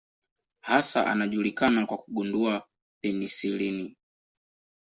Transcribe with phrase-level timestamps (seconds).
[0.61, 2.67] Hasa anajulikana kwa kugundua
[3.03, 3.97] penisilini.